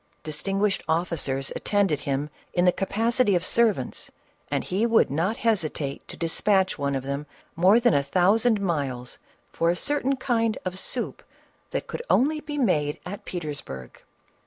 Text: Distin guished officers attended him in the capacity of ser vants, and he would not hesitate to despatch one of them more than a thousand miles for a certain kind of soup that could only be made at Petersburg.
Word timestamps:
Distin 0.23 0.55
guished 0.59 0.81
officers 0.89 1.51
attended 1.55 1.99
him 1.99 2.31
in 2.53 2.65
the 2.65 2.71
capacity 2.71 3.35
of 3.35 3.45
ser 3.45 3.71
vants, 3.71 4.09
and 4.49 4.63
he 4.63 4.83
would 4.87 5.11
not 5.11 5.37
hesitate 5.37 6.07
to 6.07 6.17
despatch 6.17 6.75
one 6.79 6.95
of 6.95 7.03
them 7.03 7.27
more 7.55 7.79
than 7.79 7.93
a 7.93 8.01
thousand 8.01 8.59
miles 8.59 9.19
for 9.53 9.69
a 9.69 9.75
certain 9.75 10.15
kind 10.15 10.57
of 10.65 10.79
soup 10.79 11.21
that 11.69 11.85
could 11.85 12.01
only 12.09 12.39
be 12.39 12.57
made 12.57 12.99
at 13.05 13.25
Petersburg. 13.25 14.01